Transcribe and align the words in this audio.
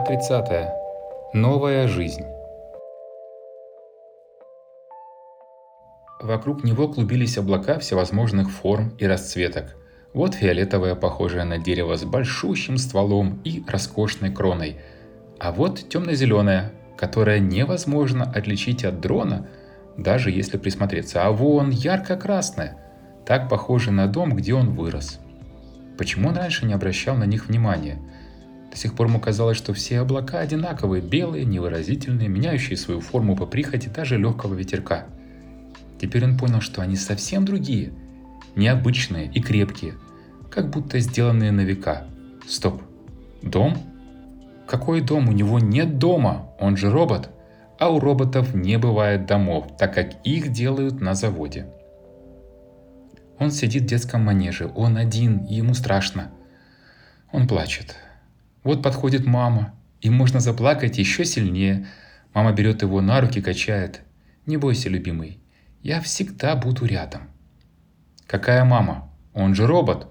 Глава 0.00 0.18
30. 0.18 1.34
Новая 1.34 1.86
жизнь. 1.86 2.24
Вокруг 6.20 6.64
него 6.64 6.88
клубились 6.88 7.36
облака 7.36 7.78
всевозможных 7.78 8.50
форм 8.50 8.94
и 8.98 9.06
расцветок. 9.06 9.76
Вот 10.14 10.34
фиолетовая, 10.34 10.94
похожая 10.94 11.44
на 11.44 11.58
дерево 11.58 11.96
с 11.96 12.04
большущим 12.04 12.78
стволом 12.78 13.42
и 13.44 13.62
роскошной 13.66 14.30
кроной. 14.30 14.78
А 15.38 15.52
вот 15.52 15.88
темно-зеленая, 15.90 16.72
которая 16.96 17.38
невозможно 17.38 18.24
отличить 18.24 18.84
от 18.84 19.00
дрона, 19.00 19.48
даже 19.98 20.30
если 20.30 20.56
присмотреться. 20.56 21.26
А 21.26 21.30
вон 21.30 21.70
ярко-красная, 21.70 22.78
так 23.26 23.50
похожа 23.50 23.90
на 23.90 24.06
дом, 24.06 24.34
где 24.34 24.54
он 24.54 24.74
вырос. 24.74 25.20
Почему 25.98 26.30
он 26.30 26.36
раньше 26.36 26.64
не 26.64 26.72
обращал 26.72 27.16
на 27.16 27.24
них 27.24 27.48
внимания? 27.48 27.98
До 28.70 28.76
сих 28.76 28.94
пор 28.94 29.08
ему 29.08 29.18
казалось, 29.20 29.56
что 29.56 29.74
все 29.74 30.00
облака 30.00 30.38
одинаковые, 30.38 31.02
белые, 31.02 31.44
невыразительные, 31.44 32.28
меняющие 32.28 32.76
свою 32.76 33.00
форму 33.00 33.36
по 33.36 33.46
прихоти 33.46 33.88
даже 33.88 34.16
легкого 34.16 34.54
ветерка. 34.54 35.06
Теперь 36.00 36.24
он 36.24 36.38
понял, 36.38 36.60
что 36.60 36.80
они 36.80 36.96
совсем 36.96 37.44
другие, 37.44 37.92
необычные 38.54 39.30
и 39.30 39.40
крепкие, 39.40 39.94
как 40.50 40.70
будто 40.70 41.00
сделанные 41.00 41.50
на 41.50 41.62
века. 41.62 42.04
Стоп. 42.46 42.82
Дом? 43.42 43.76
Какой 44.66 45.00
дом? 45.00 45.28
У 45.28 45.32
него 45.32 45.58
нет 45.58 45.98
дома, 45.98 46.52
он 46.60 46.76
же 46.76 46.90
робот. 46.90 47.30
А 47.78 47.90
у 47.90 47.98
роботов 47.98 48.54
не 48.54 48.78
бывает 48.78 49.26
домов, 49.26 49.76
так 49.78 49.94
как 49.94 50.24
их 50.24 50.52
делают 50.52 51.00
на 51.00 51.14
заводе. 51.14 51.66
Он 53.38 53.50
сидит 53.50 53.84
в 53.84 53.86
детском 53.86 54.22
манеже, 54.22 54.70
он 54.76 54.98
один, 54.98 55.44
ему 55.46 55.72
страшно. 55.72 56.30
Он 57.32 57.48
плачет. 57.48 57.96
Вот 58.62 58.82
подходит 58.82 59.26
мама, 59.26 59.74
и 60.00 60.10
можно 60.10 60.40
заплакать 60.40 60.98
еще 60.98 61.24
сильнее. 61.24 61.86
Мама 62.34 62.52
берет 62.52 62.82
его 62.82 63.00
на 63.00 63.20
руки, 63.20 63.40
качает. 63.40 64.02
Не 64.46 64.56
бойся, 64.56 64.88
любимый, 64.88 65.38
я 65.82 66.00
всегда 66.00 66.56
буду 66.56 66.84
рядом. 66.84 67.22
Какая 68.26 68.64
мама? 68.64 69.10
Он 69.32 69.54
же 69.54 69.66
робот. 69.66 70.08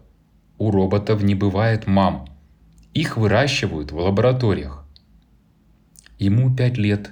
У 0.58 0.72
роботов 0.72 1.22
не 1.22 1.36
бывает 1.36 1.88
мам. 1.88 2.26
Их 2.94 3.18
выращивают 3.18 3.92
в 3.92 3.98
лабораториях. 3.98 4.86
Ему 6.18 6.54
пять 6.54 6.78
лет. 6.78 7.12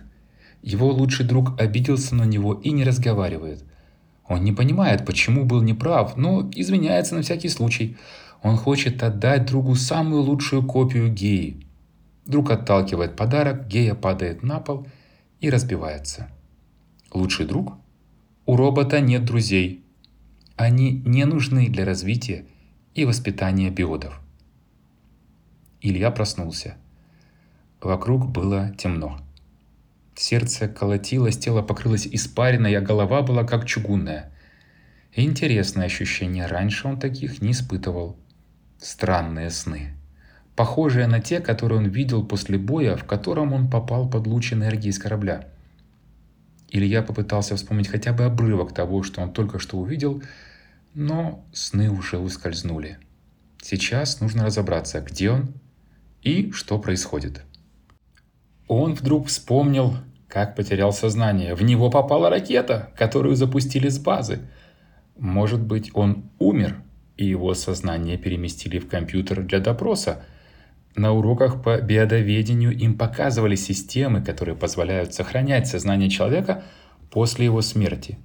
Его 0.63 0.91
лучший 0.91 1.25
друг 1.25 1.59
обиделся 1.61 2.15
на 2.15 2.23
него 2.23 2.55
и 2.55 2.71
не 2.71 2.83
разговаривает. 2.83 3.63
Он 4.27 4.43
не 4.43 4.51
понимает, 4.51 5.05
почему 5.05 5.45
был 5.45 5.61
неправ, 5.61 6.17
но 6.17 6.49
извиняется 6.53 7.15
на 7.15 7.21
всякий 7.21 7.47
случай. 7.47 7.95
Он 8.43 8.57
хочет 8.57 9.03
отдать 9.03 9.45
другу 9.45 9.75
самую 9.75 10.21
лучшую 10.21 10.63
копию 10.63 11.11
геи. 11.11 11.65
Друг 12.25 12.51
отталкивает 12.51 13.15
подарок, 13.15 13.67
гея 13.67 13.95
падает 13.95 14.43
на 14.43 14.59
пол 14.59 14.87
и 15.39 15.49
разбивается. 15.49 16.29
Лучший 17.13 17.45
друг? 17.45 17.73
У 18.45 18.55
робота 18.55 18.99
нет 18.99 19.25
друзей. 19.25 19.83
Они 20.55 20.91
не 21.05 21.25
нужны 21.25 21.69
для 21.69 21.85
развития 21.85 22.45
и 22.95 23.05
воспитания 23.05 23.69
биодов. 23.69 24.19
Илья 25.81 26.11
проснулся. 26.11 26.75
Вокруг 27.81 28.29
было 28.29 28.71
темно. 28.77 29.19
Сердце 30.15 30.67
колотилось, 30.67 31.37
тело 31.37 31.61
покрылось 31.61 32.07
испариной, 32.07 32.75
а 32.75 32.81
голова 32.81 33.21
была 33.21 33.43
как 33.43 33.65
чугунная. 33.65 34.31
Интересное 35.15 35.85
ощущение, 35.85 36.47
раньше 36.47 36.87
он 36.87 36.99
таких 36.99 37.41
не 37.41 37.51
испытывал. 37.51 38.17
Странные 38.79 39.49
сны. 39.49 39.93
Похожие 40.55 41.07
на 41.07 41.19
те, 41.19 41.39
которые 41.39 41.79
он 41.79 41.87
видел 41.87 42.25
после 42.25 42.57
боя, 42.57 42.95
в 42.95 43.05
котором 43.05 43.53
он 43.53 43.69
попал 43.69 44.09
под 44.09 44.27
луч 44.27 44.53
энергии 44.53 44.89
из 44.89 44.99
корабля. 44.99 45.47
Илья 46.69 47.01
попытался 47.01 47.55
вспомнить 47.55 47.87
хотя 47.87 48.13
бы 48.13 48.25
обрывок 48.25 48.73
того, 48.73 49.01
что 49.01 49.21
он 49.21 49.33
только 49.33 49.57
что 49.57 49.77
увидел, 49.77 50.21
но 50.93 51.43
сны 51.53 51.89
уже 51.89 52.19
ускользнули. 52.19 52.99
Сейчас 53.61 54.19
нужно 54.19 54.45
разобраться, 54.45 55.01
где 55.01 55.31
он 55.31 55.53
и 56.21 56.51
что 56.51 56.77
происходит. 56.77 57.43
Он 58.67 58.93
вдруг 58.93 59.27
вспомнил, 59.27 59.95
как 60.27 60.55
потерял 60.55 60.93
сознание. 60.93 61.55
В 61.55 61.63
него 61.63 61.89
попала 61.89 62.29
ракета, 62.29 62.91
которую 62.97 63.35
запустили 63.35 63.89
с 63.89 63.97
базы. 63.97 64.39
Может 65.17 65.61
быть, 65.61 65.89
он 65.95 66.29
умер– 66.37 66.81
и 67.17 67.25
его 67.25 67.53
сознание 67.55 68.17
переместили 68.17 68.79
в 68.79 68.87
компьютер 68.87 69.41
для 69.41 69.59
допроса. 69.59 70.23
На 70.95 71.11
уроках 71.11 71.61
по 71.63 71.79
биодоведению 71.81 72.75
им 72.77 72.97
показывали 72.97 73.55
системы, 73.55 74.23
которые 74.23 74.55
позволяют 74.55 75.13
сохранять 75.13 75.67
сознание 75.67 76.09
человека 76.09 76.63
после 77.11 77.45
его 77.45 77.61
смерти. 77.61 78.17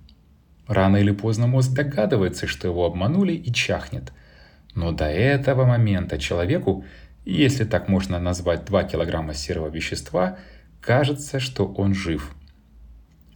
Рано 0.67 0.99
или 0.99 1.11
поздно 1.11 1.47
мозг 1.47 1.73
догадывается, 1.73 2.47
что 2.47 2.69
его 2.69 2.87
обманули 2.87 3.33
и 3.33 3.53
чахнет. 3.53 4.13
Но 4.75 4.93
до 4.93 5.07
этого 5.07 5.67
момента 5.67 6.19
человеку, 6.19 6.85
если 7.25 7.65
так 7.65 7.89
можно 7.89 8.19
назвать 8.19 8.65
2 8.65 8.85
килограмма 8.85 9.35
серого 9.35 9.69
вещества, 9.69 10.39
кажется, 10.81 11.41
что 11.41 11.67
он 11.67 11.95
жив. 11.95 12.35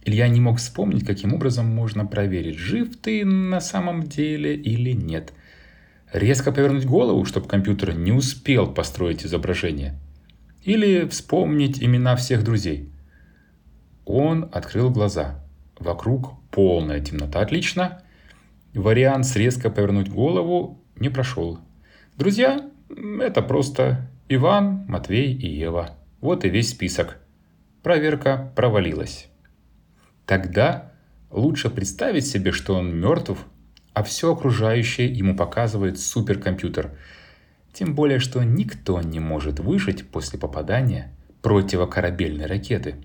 Илья 0.03 0.29
не 0.29 0.39
мог 0.39 0.57
вспомнить, 0.57 1.05
каким 1.05 1.33
образом 1.33 1.67
можно 1.67 2.05
проверить, 2.05 2.57
жив 2.57 2.95
ты 2.97 3.25
на 3.25 3.59
самом 3.59 4.03
деле 4.03 4.55
или 4.55 4.91
нет– 4.91 5.33
резко 6.11 6.51
повернуть 6.51 6.85
голову, 6.85 7.25
чтобы 7.25 7.47
компьютер 7.47 7.93
не 7.93 8.11
успел 8.11 8.67
построить 8.67 9.25
изображение. 9.25 9.99
Или 10.63 11.07
вспомнить 11.07 11.81
имена 11.81 12.15
всех 12.15 12.43
друзей. 12.43 12.91
Он 14.05 14.49
открыл 14.51 14.89
глаза. 14.89 15.43
Вокруг 15.79 16.33
полная 16.51 16.99
темнота, 16.99 17.41
отлично. 17.41 18.01
Вариант 18.73 19.25
с 19.25 19.35
резко 19.35 19.69
повернуть 19.69 20.09
голову 20.09 20.83
не 20.95 21.09
прошел. 21.09 21.59
Друзья– 22.17 22.69
это 23.21 23.41
просто 23.41 24.09
Иван, 24.29 24.85
Матвей 24.87 25.33
и 25.33 25.47
Ева. 25.47 25.91
Вот 26.19 26.45
и 26.45 26.49
весь 26.49 26.69
список. 26.69 27.19
Проверка 27.83 28.51
провалилась. 28.55 29.27
Тогда 30.25 30.91
лучше 31.29 31.69
представить 31.69 32.27
себе, 32.27 32.51
что 32.51 32.75
он 32.75 32.99
мертв 32.99 33.37
а 33.97 34.03
все 34.03 34.31
окружающее 34.31 35.11
ему 35.11 35.35
показывает 35.35 35.99
суперкомпьютер. 35.99 36.91
Тем 37.73 37.95
более, 37.95 38.19
что 38.19 38.43
никто 38.43 39.01
не 39.01 39.19
может 39.19 39.59
выжить 39.59 40.07
после 40.07 40.37
попадания 40.37 41.11
противокорабельной 41.41 42.45
ракеты. 42.45 42.97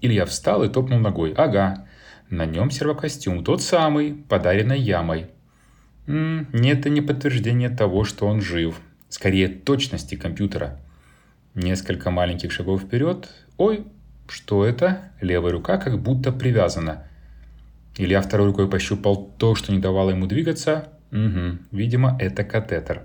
Илья 0.00 0.24
встал 0.24 0.64
и 0.64 0.70
топнул 0.70 1.00
ногой. 1.00 1.34
Ага, 1.34 1.86
на 2.30 2.46
нем 2.46 2.70
сервокостюм, 2.70 3.44
тот 3.44 3.60
самый, 3.60 4.14
подаренный 4.14 4.80
ямой. 4.80 5.26
М-м, 6.06 6.48
нет, 6.54 6.78
это 6.78 6.88
не 6.88 7.02
подтверждение 7.02 7.68
того, 7.68 8.04
что 8.04 8.26
он 8.26 8.40
жив. 8.40 8.80
Скорее, 9.10 9.48
точности 9.48 10.14
компьютера. 10.14 10.80
Несколько 11.54 12.10
маленьких 12.10 12.52
шагов 12.52 12.84
вперед. 12.84 13.28
Ой, 13.58 13.84
что 14.28 14.64
это? 14.64 15.12
Левая 15.20 15.52
рука 15.52 15.76
как 15.76 16.00
будто 16.00 16.32
привязана. 16.32 17.06
Илья 17.96 18.20
второй 18.22 18.48
рукой 18.48 18.68
пощупал 18.68 19.30
то, 19.38 19.54
что 19.54 19.72
не 19.72 19.78
давало 19.78 20.10
ему 20.10 20.26
двигаться. 20.26 20.88
Угу, 21.12 21.58
видимо, 21.70 22.16
это 22.20 22.42
катетер. 22.42 23.02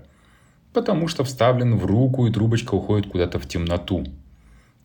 Потому 0.72 1.06
что 1.06 1.22
вставлен 1.22 1.76
в 1.76 1.86
руку, 1.86 2.26
и 2.26 2.32
трубочка 2.32 2.74
уходит 2.74 3.08
куда-то 3.08 3.38
в 3.38 3.46
темноту. 3.46 4.04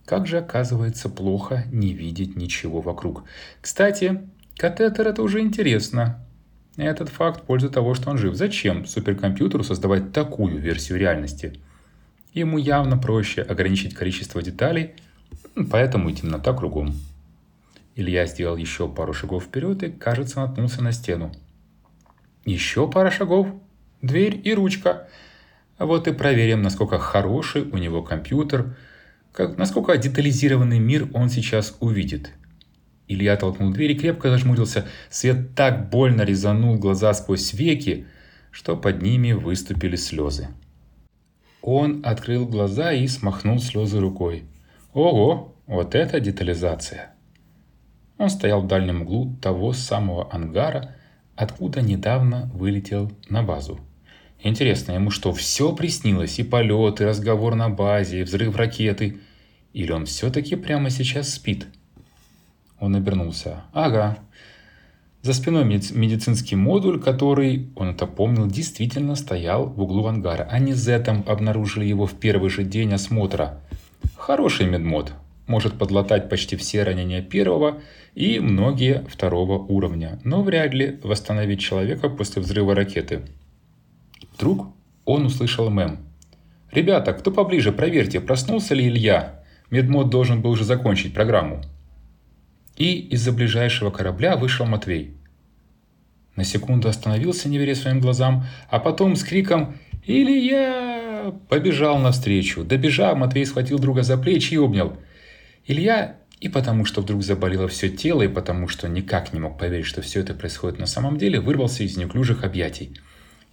Как 0.06 0.28
же 0.28 0.38
оказывается 0.38 1.10
плохо 1.10 1.64
не 1.72 1.94
видеть 1.94 2.36
ничего 2.36 2.82
вокруг. 2.82 3.24
Кстати, 3.62 4.22
катетер 4.58 5.08
это 5.08 5.24
уже 5.24 5.40
интересно. 5.40 6.24
Этот 6.78 7.10
факт 7.10 7.42
в 7.42 7.44
пользу 7.44 7.70
того, 7.70 7.96
что 7.96 8.12
он 8.12 8.18
жив. 8.18 8.36
Зачем 8.36 8.86
суперкомпьютеру 8.86 9.64
создавать 9.64 10.12
такую 10.12 10.60
версию 10.60 11.00
реальности? 11.00 11.60
Ему 12.34 12.60
явно 12.60 12.98
проще 12.98 13.42
ограничить 13.42 13.96
количество 13.96 14.42
деталей, 14.42 14.92
поэтому 15.72 16.10
и 16.10 16.14
темнота 16.14 16.54
кругом. 16.54 16.94
Илья 17.96 18.26
сделал 18.26 18.58
еще 18.58 18.90
пару 18.90 19.14
шагов 19.14 19.46
вперед 19.46 19.82
и, 19.84 19.90
кажется, 19.90 20.42
наткнулся 20.42 20.84
на 20.84 20.92
стену. 20.92 21.32
Еще 22.44 22.90
пара 22.90 23.10
шагов, 23.10 23.48
дверь 24.02 24.40
и 24.44 24.54
ручка. 24.54 25.08
Вот 25.80 26.08
и 26.08 26.14
проверим, 26.14 26.62
насколько 26.62 27.00
хороший 27.00 27.64
у 27.64 27.78
него 27.78 28.04
компьютер, 28.04 28.76
как, 29.32 29.58
насколько 29.58 29.98
детализированный 29.98 30.80
мир 30.80 31.10
он 31.14 31.30
сейчас 31.30 31.76
увидит. 31.80 32.32
Илья 33.08 33.38
толкнул 33.38 33.72
дверь 33.72 33.92
и 33.92 33.98
крепко 33.98 34.30
зажмурился. 34.30 34.88
Свет 35.10 35.56
так 35.56 35.90
больно 35.90 36.24
резанул 36.24 36.78
глаза 36.78 37.14
сквозь 37.14 37.54
веки, 37.54 38.08
что 38.52 38.76
под 38.76 39.02
ними 39.02 39.32
выступили 39.32 39.96
слезы. 39.96 40.50
Он 41.62 42.02
открыл 42.04 42.46
глаза 42.46 42.94
и 42.94 43.08
смахнул 43.08 43.60
слезы 43.60 44.00
рукой. 44.00 44.44
Ого, 44.94 45.56
вот 45.66 45.96
это 45.96 46.20
детализация! 46.20 47.15
Он 48.18 48.30
стоял 48.30 48.62
в 48.62 48.68
дальнем 48.68 49.02
углу 49.02 49.36
того 49.42 49.74
самого 49.74 50.34
ангара, 50.34 50.96
откуда 51.36 51.82
недавно 51.82 52.50
вылетел 52.54 53.12
на 53.30 53.44
базу. 53.44 53.80
Интересно, 54.42 54.94
ему 54.94 55.12
что, 55.12 55.34
все 55.34 55.74
приснилось? 55.74 56.40
И 56.40 56.44
полет, 56.44 57.02
и 57.02 57.06
разговор 57.06 57.56
на 57.56 57.70
базе, 57.70 58.22
и 58.22 58.24
взрыв 58.24 58.56
ракеты? 58.56 59.20
Или 59.74 59.92
он 59.92 60.06
все-таки 60.06 60.56
прямо 60.56 60.90
сейчас 60.90 61.34
спит? 61.34 61.68
Он 62.80 62.96
обернулся. 62.96 63.64
Ага. 63.74 64.18
За 65.22 65.34
спиной 65.34 65.66
медицинский 65.66 66.56
модуль, 66.56 67.02
который, 67.02 67.70
он 67.76 67.90
это 67.90 68.06
помнил, 68.06 68.46
действительно 68.46 69.16
стоял 69.16 69.66
в 69.66 69.82
углу 69.82 70.06
ангара. 70.06 70.44
Они 70.44 70.74
с 70.74 70.78
Зетом 70.78 71.24
обнаружили 71.26 71.86
его 71.86 72.06
в 72.06 72.14
первый 72.14 72.52
же 72.52 72.64
день 72.64 72.94
осмотра. 72.94 73.60
Хороший 74.16 74.68
медмод. 74.68 75.14
Может 75.48 75.78
подлатать 75.78 76.28
почти 76.30 76.56
все 76.56 76.84
ранения 76.84 77.22
первого 77.22 77.82
и 78.16 78.40
многие 78.40 79.06
второго 79.08 79.60
уровня, 79.60 80.20
но 80.24 80.42
вряд 80.42 80.74
ли 80.74 81.00
восстановить 81.04 81.60
человека 81.60 82.10
после 82.10 82.42
взрыва 82.42 82.74
ракеты. 82.74 83.22
Вдруг 84.34 84.68
он 85.06 85.26
услышал 85.26 85.70
мем. 85.70 86.00
«Ребята, 86.72 87.14
кто 87.14 87.32
поближе, 87.32 87.72
проверьте, 87.72 88.20
проснулся 88.20 88.74
ли 88.74 88.88
Илья? 88.88 89.44
Медмод 89.70 90.10
должен 90.10 90.42
был 90.42 90.52
уже 90.52 90.64
закончить 90.64 91.14
программу». 91.14 91.62
И 92.76 93.00
из-за 93.12 93.32
ближайшего 93.32 93.92
корабля 93.92 94.36
вышел 94.36 94.66
Матвей. 94.66 95.16
На 96.36 96.44
секунду 96.44 96.90
остановился, 96.90 97.48
не 97.48 97.58
веря 97.58 97.76
своим 97.76 98.02
глазам, 98.02 98.46
а 98.70 98.80
потом 98.80 99.16
с 99.16 99.24
криком 99.24 99.78
«Илья!» 100.06 101.34
побежал 101.50 101.98
навстречу. 102.00 102.64
Добежав, 102.64 103.18
Матвей 103.18 103.46
схватил 103.46 103.80
друга 103.80 104.04
за 104.04 104.18
плечи 104.18 104.56
и 104.56 104.58
обнял. 104.58 104.98
Илья 105.68 106.18
и 106.40 106.50
потому, 106.50 106.86
что 106.86 107.02
вдруг 107.02 107.24
заболело 107.24 107.68
все 107.68 107.90
тело, 107.90 108.22
и 108.22 108.28
потому, 108.28 108.68
что 108.68 108.88
никак 108.88 109.34
не 109.34 109.40
мог 109.40 109.58
поверить, 109.58 109.86
что 109.86 110.02
все 110.02 110.20
это 110.20 110.34
происходит 110.34 110.80
на 110.80 110.86
самом 110.86 111.18
деле, 111.18 111.40
вырвался 111.40 111.84
из 111.84 111.98
неуклюжих 111.98 112.44
объятий. 112.44 113.00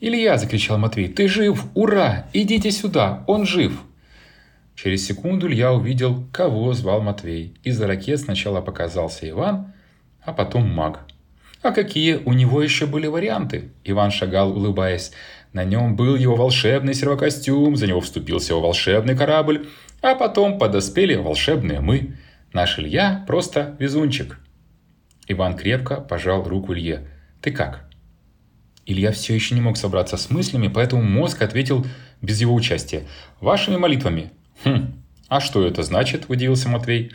«Илья!»– 0.01 0.37
закричал 0.39 0.79
Матвей. 0.79 1.09
«Ты 1.09 1.29
жив! 1.29 1.65
Ура! 1.75 2.27
Идите 2.33 2.71
сюда! 2.71 3.25
Он 3.27 3.47
жив!» 3.47 3.81
Через 4.75 5.07
секунду 5.07 5.47
Илья 5.47 5.73
увидел, 5.73 6.27
кого 6.33 6.73
звал 6.73 7.01
Матвей. 7.01 7.55
Из-за 7.63 7.87
ракет 7.87 8.21
сначала 8.21 8.61
показался 8.61 9.29
Иван, 9.29 9.73
а 10.21 10.33
потом 10.33 10.69
маг. 10.69 11.07
А 11.63 11.71
какие 11.71 12.17
у 12.17 12.33
него 12.33 12.63
еще 12.63 12.87
были 12.87 13.07
варианты? 13.07 13.71
Иван 13.85 14.11
шагал, 14.11 14.57
улыбаясь. 14.57 15.13
На 15.53 15.65
нем 15.65 15.97
был 15.97 16.17
его 16.17 16.35
волшебный 16.35 16.95
сервокостюм, 16.95 17.77
за 17.77 17.87
него 17.87 18.01
вступился 18.01 18.53
его 18.53 18.63
волшебный 18.63 19.17
корабль, 19.17 19.69
а 20.01 20.15
потом 20.15 20.59
подоспели 20.59 21.15
волшебные 21.15 21.81
мы. 21.81 22.17
Наш 22.53 22.79
Илья 22.79 23.25
просто 23.27 23.77
везунчик. 23.79 24.39
Иван 25.29 25.57
крепко 25.57 25.97
пожал 25.97 26.43
руку 26.43 26.73
Илье. 26.73 27.09
«Ты 27.41 27.53
как?» 27.53 27.89
Илья 28.85 29.13
все 29.13 29.35
еще 29.35 29.55
не 29.55 29.61
мог 29.61 29.77
собраться 29.77 30.17
с 30.17 30.31
мыслями, 30.31 30.69
поэтому 30.69 31.03
мозг 31.03 31.43
ответил 31.43 31.87
без 32.21 32.41
его 32.41 32.55
участия. 32.55 33.07
«Вашими 33.41 33.77
молитвами». 33.77 34.33
«Хм, 34.65 35.03
а 35.29 35.41
что 35.41 35.65
это 35.67 35.83
значит?»– 35.85 36.25
удивился 36.29 36.69
Матвей. 36.69 37.13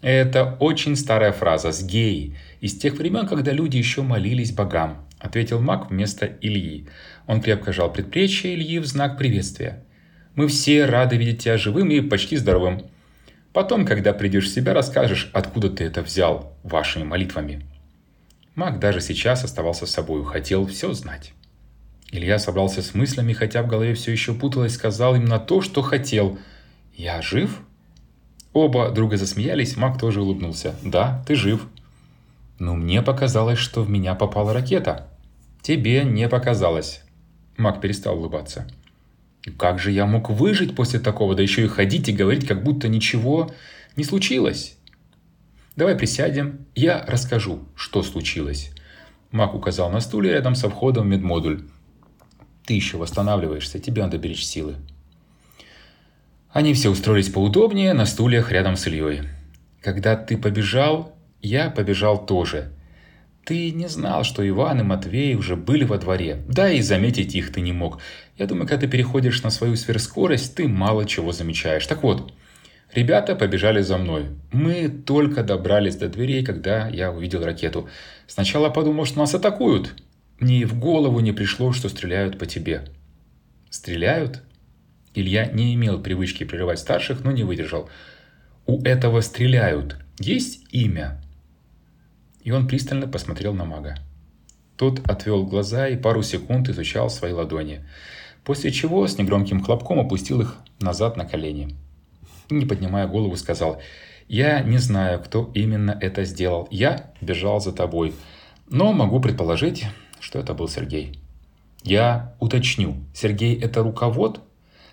«Это 0.00 0.56
очень 0.60 0.96
старая 0.96 1.32
фраза 1.32 1.72
с 1.72 1.82
геи, 1.84 2.36
из 2.60 2.78
тех 2.78 2.94
времен, 2.94 3.26
когда 3.26 3.52
люди 3.52 3.76
еще 3.76 4.02
молились 4.02 4.52
богам»,– 4.52 5.06
ответил 5.18 5.60
маг 5.60 5.90
вместо 5.90 6.26
Ильи. 6.40 6.88
Он 7.26 7.40
крепко 7.40 7.72
жал 7.72 7.92
предплечье 7.92 8.54
Ильи 8.54 8.78
в 8.78 8.86
знак 8.86 9.18
приветствия. 9.18 9.82
Мы 10.38 10.46
все 10.46 10.84
рады 10.84 11.16
видеть 11.16 11.42
тебя 11.42 11.58
живым 11.58 11.90
и 11.90 12.00
почти 12.00 12.36
здоровым. 12.36 12.82
Потом, 13.52 13.84
когда 13.84 14.12
придешь 14.12 14.46
в 14.46 14.54
себя, 14.54 14.72
расскажешь, 14.72 15.30
откуда 15.32 15.68
ты 15.68 15.82
это 15.82 16.00
взял 16.00 16.56
вашими 16.62 17.02
молитвами. 17.02 17.66
Маг 18.54 18.78
даже 18.78 19.00
сейчас 19.00 19.42
оставался 19.42 19.84
с 19.84 19.90
собой, 19.90 20.24
хотел 20.24 20.64
все 20.68 20.92
знать. 20.92 21.32
Илья 22.12 22.38
собрался 22.38 22.82
с 22.82 22.94
мыслями, 22.94 23.32
хотя 23.32 23.64
в 23.64 23.66
голове 23.66 23.94
все 23.94 24.12
еще 24.12 24.32
путалось, 24.32 24.74
сказал 24.74 25.16
именно 25.16 25.40
то, 25.40 25.60
что 25.60 25.82
хотел. 25.82 26.38
«Я 26.94 27.20
жив?» 27.20 27.60
Оба 28.58 28.90
друга 28.90 29.16
засмеялись, 29.16 29.76
маг 29.76 30.00
тоже 30.00 30.20
улыбнулся. 30.20 30.74
«Да, 30.82 31.22
ты 31.28 31.36
жив». 31.36 31.68
«Но 32.58 32.74
мне 32.74 33.02
показалось, 33.02 33.60
что 33.60 33.84
в 33.84 33.88
меня 33.88 34.16
попала 34.16 34.52
ракета». 34.52 35.06
«Тебе 35.62 36.02
не 36.02 36.28
показалось». 36.28 37.02
Маг 37.56 37.80
перестал 37.80 38.18
улыбаться. 38.18 38.66
Как 39.56 39.78
же 39.78 39.92
я 39.92 40.06
мог 40.06 40.28
выжить 40.28 40.74
после 40.74 40.98
такого, 40.98 41.36
да 41.36 41.42
еще 41.44 41.66
и 41.66 41.68
ходить 41.68 42.08
и 42.08 42.12
говорить, 42.12 42.48
как 42.48 42.64
будто 42.64 42.88
ничего 42.88 43.48
не 43.94 44.02
случилось? 44.02 44.76
Давай 45.76 45.94
присядем, 45.94 46.66
я 46.74 47.04
расскажу, 47.06 47.60
что 47.76 48.02
случилось. 48.02 48.72
Мак 49.30 49.54
указал 49.54 49.88
на 49.88 50.00
стуле 50.00 50.32
рядом 50.32 50.56
со 50.56 50.68
входом 50.68 51.04
в 51.04 51.10
медмодуль. 51.10 51.62
Ты 52.66 52.74
еще 52.74 52.96
восстанавливаешься, 52.96 53.78
тебе 53.78 54.02
надо 54.02 54.18
беречь 54.18 54.44
силы. 54.44 54.74
Они 56.50 56.72
все 56.72 56.90
устроились 56.90 57.28
поудобнее 57.28 57.92
на 57.92 58.06
стульях 58.06 58.50
рядом 58.50 58.76
с 58.76 58.86
Ильей. 58.86 59.22
Когда 59.82 60.16
ты 60.16 60.38
побежал, 60.38 61.14
я 61.42 61.70
побежал 61.70 62.24
тоже. 62.24 62.72
Ты 63.44 63.70
не 63.70 63.86
знал, 63.88 64.24
что 64.24 64.46
Иван 64.46 64.80
и 64.80 64.82
Матвей 64.82 65.34
уже 65.34 65.56
были 65.56 65.84
во 65.84 65.98
дворе. 65.98 66.42
Да 66.48 66.70
и 66.70 66.80
заметить 66.80 67.34
их 67.34 67.52
ты 67.52 67.60
не 67.60 67.72
мог. 67.72 67.98
Я 68.36 68.46
думаю, 68.46 68.66
когда 68.66 68.82
ты 68.82 68.88
переходишь 68.88 69.42
на 69.42 69.50
свою 69.50 69.76
сверхскорость, 69.76 70.54
ты 70.54 70.68
мало 70.68 71.06
чего 71.06 71.32
замечаешь. 71.32 71.86
Так 71.86 72.02
вот, 72.02 72.32
ребята 72.92 73.34
побежали 73.34 73.82
за 73.82 73.98
мной. 73.98 74.26
Мы 74.52 74.88
только 74.88 75.42
добрались 75.42 75.96
до 75.96 76.08
дверей, 76.08 76.44
когда 76.44 76.88
я 76.88 77.10
увидел 77.12 77.44
ракету. 77.44 77.88
Сначала 78.26 78.68
подумал, 78.68 79.04
что 79.04 79.18
нас 79.18 79.34
атакуют. 79.34 79.94
Мне 80.40 80.60
и 80.60 80.64
в 80.64 80.78
голову 80.78 81.20
не 81.20 81.32
пришло, 81.32 81.72
что 81.72 81.88
стреляют 81.88 82.38
по 82.38 82.46
тебе. 82.46 82.84
Стреляют? 83.70 84.42
Илья 85.14 85.46
не 85.46 85.74
имел 85.74 86.00
привычки 86.00 86.44
прерывать 86.44 86.78
старших, 86.78 87.24
но 87.24 87.32
не 87.32 87.44
выдержал. 87.44 87.88
У 88.66 88.82
этого 88.82 89.20
стреляют. 89.20 89.96
Есть 90.18 90.66
имя? 90.70 91.20
И 92.42 92.50
он 92.50 92.68
пристально 92.68 93.08
посмотрел 93.08 93.54
на 93.54 93.64
мага. 93.64 93.96
Тот 94.76 95.08
отвел 95.08 95.44
глаза 95.44 95.88
и 95.88 95.96
пару 95.96 96.22
секунд 96.22 96.68
изучал 96.68 97.10
свои 97.10 97.32
ладони 97.32 97.84
после 98.48 98.72
чего 98.72 99.06
с 99.06 99.18
негромким 99.18 99.62
хлопком 99.62 100.00
опустил 100.00 100.40
их 100.40 100.56
назад 100.80 101.18
на 101.18 101.26
колени. 101.26 101.76
Не 102.48 102.64
поднимая 102.64 103.06
голову, 103.06 103.36
сказал, 103.36 103.78
«Я 104.26 104.62
не 104.62 104.78
знаю, 104.78 105.20
кто 105.20 105.50
именно 105.52 105.90
это 106.00 106.24
сделал. 106.24 106.66
Я 106.70 107.12
бежал 107.20 107.60
за 107.60 107.72
тобой, 107.72 108.14
но 108.70 108.94
могу 108.94 109.20
предположить, 109.20 109.84
что 110.18 110.38
это 110.38 110.54
был 110.54 110.66
Сергей». 110.66 111.20
«Я 111.82 112.36
уточню. 112.40 112.96
Сергей– 113.12 113.54
это 113.60 113.82
руковод?» 113.82 114.40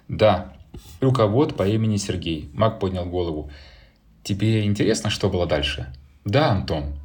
«Да, 0.07 0.53
руковод 1.01 1.55
по 1.55 1.67
имени 1.67 1.97
Сергей». 1.97 2.49
Мак 2.53 2.79
поднял 2.79 3.05
голову. 3.05 3.51
«Тебе 4.23 4.65
интересно, 4.65 5.09
что 5.09 5.29
было 5.29 5.45
дальше?» 5.45 5.93
«Да, 6.25 6.51
Антон». 6.51 6.95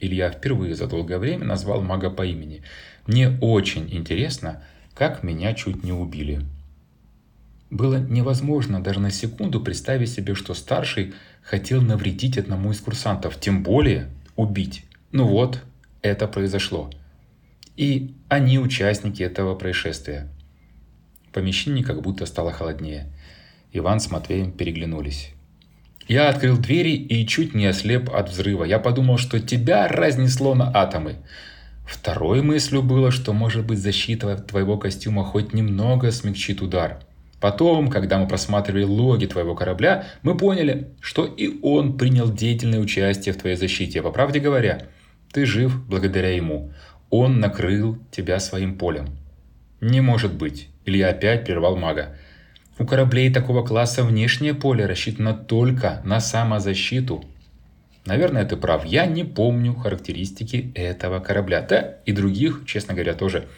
Илья 0.00 0.30
впервые 0.30 0.74
за 0.74 0.86
долгое 0.86 1.18
время 1.18 1.44
назвал 1.44 1.82
мага 1.82 2.10
по 2.10 2.24
имени. 2.24 2.62
«Мне 3.06 3.38
очень 3.40 3.88
интересно, 3.94 4.62
как 4.94 5.22
меня 5.22 5.54
чуть 5.54 5.82
не 5.84 5.92
убили. 5.92 6.40
Было 7.70 7.96
невозможно 7.98 8.82
даже 8.82 8.98
на 8.98 9.10
секунду 9.10 9.60
представить 9.60 10.10
себе, 10.10 10.34
что 10.34 10.54
старший 10.54 11.14
хотел 11.42 11.80
навредить 11.80 12.36
одному 12.36 12.72
из 12.72 12.80
курсантов, 12.80 13.38
тем 13.38 13.62
более 13.62 14.08
убить. 14.34 14.84
Ну 15.12 15.26
вот, 15.26 15.62
это 16.02 16.26
произошло. 16.26 16.90
И 17.76 18.14
они 18.28 18.58
участники 18.58 19.22
этого 19.22 19.54
происшествия. 19.54 20.28
Помещении 21.32 21.82
как 21.82 22.02
будто 22.02 22.26
стало 22.26 22.52
холоднее. 22.52 23.06
Иван 23.72 24.00
с 24.00 24.10
Матвеем 24.10 24.52
переглянулись. 24.52 25.32
Я 26.08 26.28
открыл 26.28 26.58
двери 26.58 26.90
и 26.90 27.24
чуть 27.24 27.54
не 27.54 27.66
ослеп 27.66 28.10
от 28.10 28.30
взрыва. 28.30 28.64
Я 28.64 28.80
подумал, 28.80 29.16
что 29.16 29.38
тебя 29.38 29.86
разнесло 29.86 30.56
на 30.56 30.68
атомы. 30.74 31.18
Второй 31.86 32.42
мыслью 32.42 32.82
было, 32.82 33.12
что 33.12 33.32
может 33.32 33.64
быть 33.64 33.78
защита 33.78 34.36
твоего 34.36 34.76
костюма 34.76 35.24
хоть 35.24 35.54
немного 35.54 36.10
смягчит 36.10 36.62
удар. 36.62 37.00
Потом, 37.40 37.88
когда 37.90 38.18
мы 38.18 38.26
просматривали 38.26 38.82
логи 38.82 39.26
твоего 39.26 39.54
корабля, 39.54 40.04
мы 40.22 40.36
поняли, 40.36 40.88
что 41.00 41.24
и 41.26 41.60
он 41.62 41.96
принял 41.96 42.32
деятельное 42.32 42.80
участие 42.80 43.32
в 43.32 43.38
твоей 43.38 43.56
защите. 43.56 44.02
По 44.02 44.10
правде 44.10 44.40
говоря, 44.40 44.88
ты 45.32 45.46
жив 45.46 45.80
благодаря 45.86 46.34
ему. 46.34 46.72
Он 47.08 47.38
накрыл 47.38 47.98
тебя 48.10 48.40
своим 48.40 48.76
полем. 48.76 49.16
Не 49.80 50.00
может 50.00 50.34
быть. 50.34 50.69
Илья 50.84 51.10
опять 51.10 51.44
прервал 51.44 51.76
мага. 51.76 52.16
У 52.78 52.86
кораблей 52.86 53.32
такого 53.32 53.64
класса 53.64 54.02
внешнее 54.04 54.54
поле 54.54 54.86
рассчитано 54.86 55.34
только 55.34 56.00
на 56.04 56.20
самозащиту, 56.20 57.24
Наверное, 58.06 58.44
ты 58.44 58.56
прав. 58.56 58.84
Я 58.84 59.06
не 59.06 59.24
помню 59.24 59.74
характеристики 59.74 60.72
этого 60.74 61.20
корабля. 61.20 61.60
Да, 61.60 61.98
и 62.06 62.12
других, 62.12 62.62
честно 62.66 62.94
говоря, 62.94 63.14
тоже. 63.14 63.48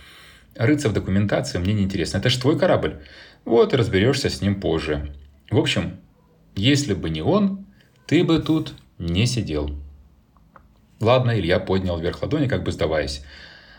Рыться 0.56 0.88
в 0.88 0.92
документации 0.92 1.58
мне 1.58 1.72
не 1.72 1.84
интересно. 1.84 2.18
Это 2.18 2.28
же 2.28 2.40
твой 2.40 2.58
корабль. 2.58 3.00
Вот 3.44 3.72
разберешься 3.72 4.28
с 4.28 4.40
ним 4.40 4.60
позже. 4.60 5.14
В 5.50 5.58
общем, 5.58 6.00
если 6.56 6.94
бы 6.94 7.08
не 7.08 7.22
он, 7.22 7.66
ты 8.06 8.24
бы 8.24 8.40
тут 8.40 8.74
не 8.98 9.26
сидел. 9.26 9.70
Ладно, 11.00 11.38
Илья 11.38 11.58
поднял 11.58 11.98
вверх 11.98 12.22
ладони, 12.22 12.46
как 12.46 12.62
бы 12.62 12.72
сдаваясь. 12.72 13.24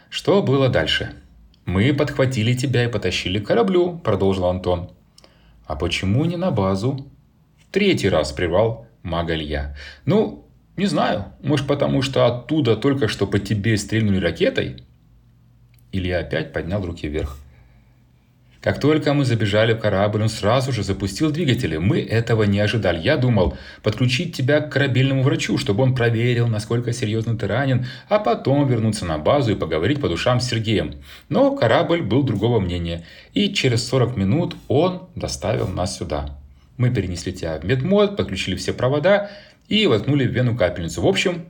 Что 0.10 0.42
было 0.42 0.70
дальше? 0.70 1.14
«Мы 1.66 1.94
подхватили 1.94 2.54
тебя 2.54 2.86
и 2.86 2.92
потащили 2.92 3.40
к 3.40 3.48
кораблю»,– 3.48 3.98
продолжил 4.04 4.48
Антон. 4.48 4.92
«А 5.66 5.76
почему 5.76 6.26
не 6.26 6.36
на 6.36 6.52
базу?» 6.52 7.08
Третий 7.72 8.10
раз 8.10 8.32
прервал 8.32 8.88
мага 9.02 9.34
Илья. 9.34 9.76
«Ну, 10.06 10.46
не 10.76 10.86
знаю, 10.86 11.26
может 11.42 11.68
потому, 11.68 12.02
что 12.02 12.26
оттуда 12.26 12.76
только 12.76 13.08
что 13.08 13.28
по 13.28 13.40
тебе 13.40 13.78
стрельнули 13.78 14.18
ракетой?» 14.18 14.84
Илья 15.92 16.20
опять 16.20 16.52
поднял 16.52 16.86
руки 16.86 17.08
вверх. 17.08 17.38
Как 18.64 18.80
только 18.80 19.14
мы 19.14 19.26
забежали 19.26 19.74
в 19.74 19.80
корабль, 19.80 20.22
он 20.22 20.30
сразу 20.30 20.72
же 20.72 20.84
запустил 20.84 21.32
двигатели. 21.32 21.76
Мы 21.76 22.00
этого 22.00 22.44
не 22.44 22.62
ожидали. 22.62 22.98
Я 23.02 23.18
думал 23.18 23.58
подключить 23.82 24.34
тебя 24.34 24.62
к 24.62 24.72
корабельному 24.72 25.22
врачу, 25.22 25.58
чтобы 25.58 25.84
он 25.84 25.94
проверил, 25.94 26.48
насколько 26.48 26.94
серьезно 26.94 27.38
ты 27.38 27.46
ранен, 27.48 27.86
а 28.08 28.20
потом 28.20 28.66
вернуться 28.66 29.06
на 29.06 29.18
базу 29.18 29.52
и 29.52 29.56
поговорить 29.56 30.00
по 30.00 30.08
душам 30.08 30.40
с 30.40 30.48
Сергеем. 30.48 30.96
Но 31.28 31.54
корабль 31.54 32.02
был 32.02 32.24
другого 32.24 32.62
мнения, 32.62 33.04
и 33.34 33.54
через 33.54 33.86
40 33.86 34.16
минут 34.16 34.56
он 34.70 35.10
доставил 35.14 35.68
нас 35.68 35.98
сюда. 35.98 36.40
Мы 36.78 36.90
перенесли 36.90 37.34
тебя 37.34 37.60
в 37.60 37.66
медмод, 37.66 38.16
подключили 38.16 38.56
все 38.56 38.72
провода 38.72 39.30
и 39.68 39.88
воткнули 39.88 40.26
в 40.26 40.32
вену 40.32 40.56
капельницу. 40.56 41.02
В 41.02 41.08
общем, 41.08 41.48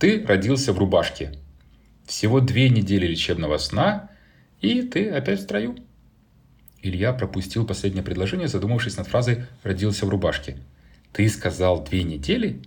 ты 0.00 0.26
родился 0.26 0.72
в 0.72 0.78
рубашке. 0.80 1.30
Всего 2.06 2.40
две 2.40 2.68
недели 2.70 3.06
лечебного 3.06 3.58
сна, 3.58 4.10
и 4.60 4.82
ты 4.82 5.10
опять 5.10 5.38
в 5.38 5.42
строю. 5.42 5.76
Илья 6.88 7.12
пропустил 7.12 7.66
последнее 7.66 8.04
предложение, 8.04 8.48
задумавшись 8.48 8.96
над 8.96 9.08
фразой 9.08 9.46
«родился 9.62 10.06
в 10.06 10.08
рубашке». 10.08 10.56
«Ты 11.12 11.28
сказал 11.28 11.82
две 11.82 12.02
недели?» 12.02 12.60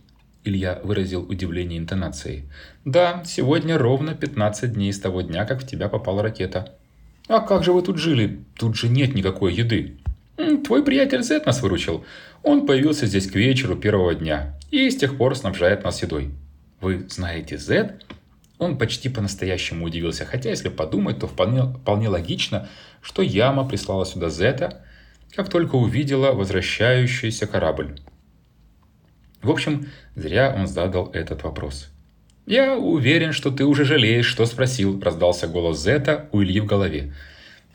Илья 0.43 0.79
выразил 0.83 1.21
удивление 1.21 1.79
интонацией. 1.79 2.43
«Да, 2.85 3.23
сегодня 3.25 3.77
ровно 3.77 4.15
15 4.15 4.73
дней 4.73 4.91
с 4.91 4.99
того 4.99 5.21
дня, 5.21 5.45
как 5.45 5.61
в 5.61 5.67
тебя 5.67 5.89
попала 5.89 6.23
ракета». 6.23 6.75
«А 7.27 7.39
как 7.39 7.63
же 7.63 7.71
вы 7.71 7.81
тут 7.81 7.97
жили? 7.97 8.39
Тут 8.57 8.75
же 8.75 8.89
нет 8.89 9.13
никакой 9.15 9.53
еды». 9.53 9.97
«Твой 10.65 10.83
приятель 10.83 11.21
Зет 11.21 11.45
нас 11.45 11.61
выручил. 11.61 12.03
Он 12.43 12.65
появился 12.65 13.05
здесь 13.05 13.27
к 13.27 13.35
вечеру 13.35 13.75
первого 13.75 14.15
дня 14.15 14.57
и 14.71 14.89
с 14.89 14.97
тех 14.97 15.17
пор 15.17 15.35
снабжает 15.35 15.83
нас 15.83 16.01
едой». 16.01 16.31
«Вы 16.81 17.05
знаете 17.09 17.57
Зет?» 17.57 18.05
Он 18.59 18.77
почти 18.77 19.07
по-настоящему 19.07 19.85
удивился, 19.85 20.25
хотя, 20.25 20.49
если 20.49 20.67
подумать, 20.67 21.19
то 21.19 21.27
вполне, 21.27 21.63
вполне 21.63 22.09
логично, 22.09 22.67
что 23.01 23.21
Яма 23.21 23.67
прислала 23.67 24.05
сюда 24.05 24.29
Зета, 24.29 24.85
как 25.33 25.49
только 25.49 25.75
увидела 25.75 26.33
возвращающийся 26.33 27.47
корабль. 27.47 27.97
В 29.41 29.49
общем, 29.49 29.87
зря 30.15 30.53
он 30.53 30.67
задал 30.67 31.09
этот 31.13 31.43
вопрос. 31.43 31.87
«Я 32.45 32.75
уверен, 32.75 33.31
что 33.31 33.49
ты 33.49 33.63
уже 33.63 33.85
жалеешь, 33.85 34.25
что 34.25 34.45
спросил»,– 34.45 34.99
раздался 35.01 35.47
голос 35.47 35.81
Зета 35.81 36.27
у 36.33 36.43
Ильи 36.43 36.59
в 36.59 36.65
голове. 36.65 37.13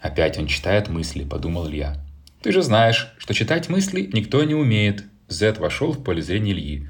«Опять 0.00 0.36
он 0.36 0.46
читает 0.46 0.90
мысли»,– 0.90 1.24
подумал 1.30 1.66
Илья. 1.66 1.96
«Ты 2.42 2.52
же 2.52 2.60
знаешь, 2.60 3.14
что 3.16 3.32
читать 3.32 3.70
мысли 3.70 4.10
никто 4.12 4.44
не 4.44 4.54
умеет». 4.54 5.04
Зет 5.28 5.56
вошел 5.56 5.92
в 5.92 6.04
поле 6.04 6.20
зрения 6.20 6.52
Ильи. 6.52 6.86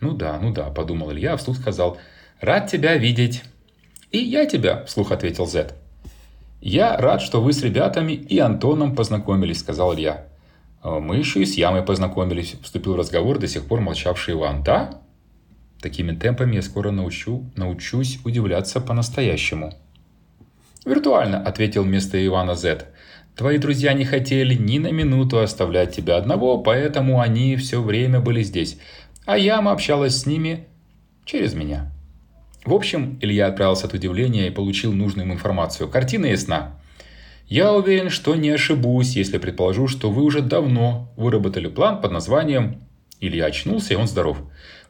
«Ну 0.00 0.12
да, 0.12 0.38
ну 0.38 0.52
да»,– 0.52 0.68
подумал 0.70 1.12
Илья, 1.12 1.32
а 1.32 1.36
вслух 1.38 1.56
сказал– 1.56 1.96
Рад 2.42 2.68
тебя 2.68 2.96
видеть. 2.96 3.44
И 4.10 4.18
я 4.18 4.46
тебя, 4.46 4.84
вслух 4.84 5.12
ответил 5.12 5.46
Зет. 5.46 5.74
Я 6.60 6.96
рад, 6.96 7.22
что 7.22 7.40
вы 7.40 7.52
с 7.52 7.62
ребятами 7.62 8.14
и 8.14 8.40
Антоном 8.40 8.96
познакомились, 8.96 9.60
сказал 9.60 9.94
Илья. 9.94 10.26
«А 10.82 10.98
мы 10.98 11.18
еще 11.18 11.42
и 11.42 11.46
с 11.46 11.54
Ямой 11.54 11.82
познакомились, 11.82 12.56
вступил 12.60 12.94
в 12.94 12.96
разговор 12.96 13.38
до 13.38 13.46
сих 13.46 13.64
пор 13.68 13.80
молчавший 13.80 14.34
Иван. 14.34 14.64
Да? 14.64 15.02
Такими 15.80 16.16
темпами 16.16 16.56
я 16.56 16.62
скоро 16.62 16.90
научу, 16.90 17.48
научусь 17.54 18.18
удивляться 18.24 18.80
по-настоящему. 18.80 19.72
«Виртуально»,— 20.84 21.40
ответил 21.46 21.84
вместо 21.84 22.26
Ивана 22.26 22.56
Зет. 22.56 22.86
«Твои 23.36 23.58
друзья 23.58 23.92
не 23.92 24.04
хотели 24.04 24.54
ни 24.54 24.78
на 24.78 24.90
минуту 24.90 25.38
оставлять 25.38 25.94
тебя 25.94 26.16
одного, 26.16 26.58
поэтому 26.58 27.20
они 27.20 27.54
все 27.54 27.80
время 27.80 28.18
были 28.18 28.42
здесь, 28.42 28.78
а 29.26 29.38
Яма 29.38 29.70
общалась 29.70 30.16
с 30.16 30.26
ними 30.26 30.66
через 31.24 31.54
меня». 31.54 31.92
В 32.64 32.74
общем, 32.74 33.18
Илья 33.20 33.48
отправился 33.48 33.86
от 33.86 33.94
удивления 33.94 34.46
и 34.46 34.50
получил 34.50 34.92
нужную 34.92 35.24
ему 35.24 35.34
информацию. 35.34 35.88
Картина 35.88 36.26
ясна. 36.26 36.78
Я 37.48 37.72
уверен, 37.72 38.08
что 38.08 38.36
не 38.36 38.50
ошибусь, 38.50 39.16
если 39.16 39.38
предположу, 39.38 39.88
что 39.88 40.10
вы 40.10 40.22
уже 40.22 40.42
давно 40.42 41.12
выработали 41.16 41.66
план 41.66 42.00
под 42.00 42.12
названием 42.12 42.80
«Илья 43.20 43.46
очнулся, 43.46 43.94
и 43.94 43.96
он 43.96 44.06
здоров». 44.06 44.38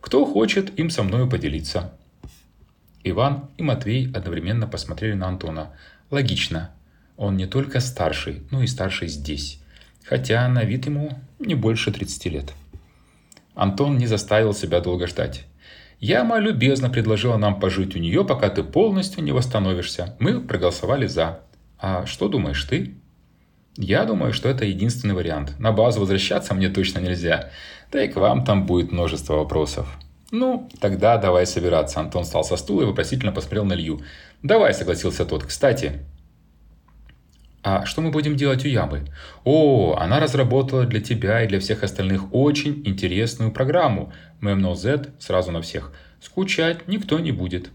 Кто 0.01 0.25
хочет 0.25 0.79
им 0.79 0.91
со 0.91 1.03
мной 1.03 1.29
поделиться? 1.29 1.95
Иван 3.05 3.49
и 3.57 3.63
Матвей 3.63 4.11
одновременно 4.13 4.67
посмотрели 4.67 5.15
на 5.15 5.29
Антона. 5.29 5.75
Логично. 6.11 6.71
Он 7.17 7.37
не 7.37 7.47
только 7.47 7.81
старший, 7.81 8.43
но 8.51 8.63
и 8.63 8.67
старший 8.67 9.09
здесь. 9.09 9.61
Хотя 10.05 10.47
на 10.49 10.65
вид 10.65 10.87
ему 10.87 11.19
не 11.39 11.55
больше 11.55 11.91
30 11.91 12.27
лет. 12.27 12.53
Антон 13.55 13.97
не 13.97 14.07
заставил 14.07 14.55
себя 14.55 14.81
долго 14.81 15.07
ждать. 15.07 15.47
Яма 16.03 16.39
любезно 16.41 16.91
предложила 16.91 17.37
нам 17.37 17.61
пожить 17.61 17.95
у 17.95 18.01
нее, 18.01 18.25
пока 18.25 18.51
ты 18.51 18.65
полностью 18.65 19.23
не 19.23 19.31
восстановишься. 19.31 20.17
Мы 20.19 20.41
проголосовали 20.41 21.07
«за». 21.07 21.43
А 21.79 22.07
что 22.07 22.27
думаешь 22.27 22.65
ты? 22.65 22.97
Я 23.77 24.05
думаю, 24.05 24.33
что 24.33 24.49
это 24.49 24.65
единственный 24.65 25.15
вариант. 25.15 25.57
На 25.61 25.71
базу 25.71 26.01
возвращаться 26.01 26.55
мне 26.55 26.71
точно 26.71 26.99
нельзя. 26.99 27.51
Да 27.93 28.03
и 28.03 28.09
к 28.09 28.17
вам 28.17 28.45
там 28.45 28.67
будет 28.67 28.91
множество 28.91 29.35
вопросов. 29.35 29.97
Ну, 30.33 30.69
тогда 30.81 31.19
давай 31.19 31.47
собираться. 31.47 32.01
Антон 32.01 32.25
встал 32.25 32.43
со 32.43 32.57
стула 32.57 32.83
и 32.83 32.87
вопросительно 32.87 33.31
посмотрел 33.31 33.65
на 33.65 33.75
Илью. 33.75 34.01
Давай, 34.43 34.75
согласился 34.75 35.25
тот. 35.25 35.45
Кстати, 35.45 36.01
а 37.63 37.87
что 37.87 38.01
мы 38.01 38.11
будем 38.11 38.37
делать 38.37 38.65
у 38.65 38.69
Ямы? 38.69 39.05
О, 39.45 39.97
она 39.97 40.19
разработала 40.19 40.85
для 40.85 41.01
тебя 41.01 41.45
и 41.45 41.49
для 41.49 41.61
всех 41.61 41.85
остальных 41.85 42.35
очень 42.35 42.83
интересную 42.85 43.53
программу. 43.53 44.13
Мемно 44.41 44.75
Z 44.75 45.11
сразу 45.21 45.53
на 45.53 45.63
всех. 45.63 45.93
Скучать 46.21 46.89
никто 46.89 47.21
не 47.21 47.31
будет. 47.31 47.71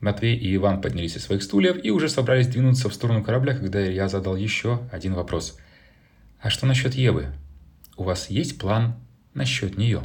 Матвей 0.00 0.36
и 0.36 0.54
Иван 0.56 0.82
поднялись 0.82 1.16
из 1.16 1.24
своих 1.24 1.42
стульев 1.42 1.82
и 1.82 1.90
уже 1.90 2.08
собрались 2.08 2.48
двинуться 2.48 2.88
в 2.88 2.94
сторону 2.94 3.22
корабля, 3.22 3.54
когда 3.54 3.80
я 3.80 4.08
задал 4.08 4.36
еще 4.36 4.80
один 4.92 5.14
вопрос. 5.14 5.58
А 6.40 6.50
что 6.50 6.66
насчет 6.66 6.94
Евы? 6.94 7.28
У 7.96 8.04
вас 8.04 8.30
есть 8.30 8.58
план 8.58 8.94
насчет 9.34 9.78
нее? 9.78 10.02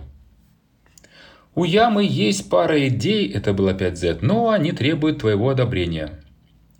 У 1.53 1.63
Ямы 1.63 2.05
есть 2.05 2.49
пара 2.49 2.87
идей, 2.87 3.29
это 3.31 3.53
был 3.53 3.69
опять 3.69 3.97
Z, 3.97 4.19
но 4.21 4.49
они 4.49 4.73
требуют 4.73 5.19
твоего 5.19 5.49
одобрения. 5.49 6.19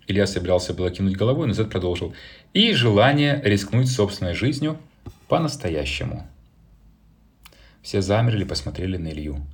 Илья 0.06 0.26
собирался 0.26 0.72
было 0.72 0.90
кинуть 0.90 1.16
головой, 1.16 1.48
но 1.48 1.52
Зед 1.52 1.70
продолжил. 1.70 2.14
И 2.52 2.72
желание 2.72 3.40
рискнуть 3.44 3.90
собственной 3.90 4.34
жизнью 4.34 4.78
по-настоящему. 5.28 6.26
Все 7.82 8.02
замерли, 8.02 8.44
посмотрели 8.44 8.96
на 8.96 9.08
Илью. 9.08 9.44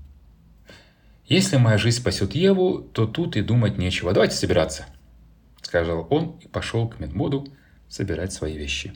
«Если 1.26 1.56
моя 1.56 1.78
жизнь 1.78 2.00
спасет 2.00 2.34
Еву, 2.34 2.80
то 2.80 3.06
тут 3.06 3.36
и 3.36 3.42
думать 3.42 3.78
нечего. 3.78 4.12
Давайте 4.12 4.36
собираться»,— 4.36 4.86
сказал 5.62 6.06
он 6.10 6.38
и 6.42 6.48
пошел 6.48 6.88
к 6.88 6.98
медмоду 6.98 7.46
собирать 7.88 8.32
свои 8.32 8.56
вещи. 8.56 8.92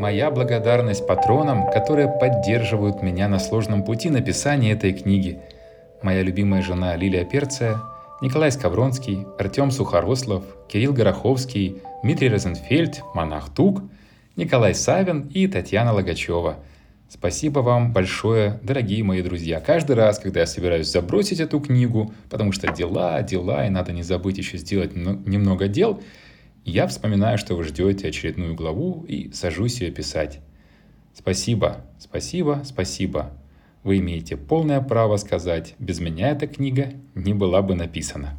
Моя 0.00 0.30
благодарность 0.30 1.06
патронам, 1.06 1.70
которые 1.70 2.08
поддерживают 2.08 3.02
меня 3.02 3.28
на 3.28 3.38
сложном 3.38 3.84
пути 3.84 4.08
написания 4.08 4.72
этой 4.72 4.94
книги. 4.94 5.40
Моя 6.00 6.22
любимая 6.22 6.62
жена 6.62 6.96
Лилия 6.96 7.26
Перция, 7.26 7.76
Николай 8.22 8.50
Скавронский, 8.50 9.26
Артем 9.38 9.70
Сухорослов, 9.70 10.42
Кирилл 10.68 10.94
Гороховский, 10.94 11.82
Дмитрий 12.02 12.30
Розенфельд, 12.30 13.02
Монах 13.12 13.50
Тук, 13.54 13.82
Николай 14.36 14.74
Савин 14.74 15.28
и 15.34 15.46
Татьяна 15.46 15.92
Логачева. 15.92 16.56
Спасибо 17.10 17.58
вам 17.58 17.92
большое, 17.92 18.58
дорогие 18.62 19.04
мои 19.04 19.20
друзья. 19.20 19.60
Каждый 19.60 19.96
раз, 19.96 20.18
когда 20.18 20.40
я 20.40 20.46
собираюсь 20.46 20.90
забросить 20.90 21.40
эту 21.40 21.60
книгу, 21.60 22.14
потому 22.30 22.52
что 22.52 22.72
дела, 22.72 23.20
дела, 23.20 23.66
и 23.66 23.68
надо 23.68 23.92
не 23.92 24.02
забыть 24.02 24.38
еще 24.38 24.56
сделать 24.56 24.96
немного 24.96 25.68
дел, 25.68 26.00
я 26.70 26.86
вспоминаю, 26.86 27.36
что 27.36 27.56
вы 27.56 27.64
ждете 27.64 28.08
очередную 28.08 28.54
главу 28.54 29.04
и 29.08 29.32
сажусь 29.32 29.80
ее 29.80 29.90
писать. 29.90 30.40
Спасибо, 31.12 31.84
спасибо, 31.98 32.62
спасибо. 32.64 33.32
Вы 33.82 33.98
имеете 33.98 34.36
полное 34.36 34.80
право 34.80 35.16
сказать, 35.16 35.74
без 35.78 36.00
меня 36.00 36.30
эта 36.30 36.46
книга 36.46 36.92
не 37.14 37.34
была 37.34 37.62
бы 37.62 37.74
написана. 37.74 38.38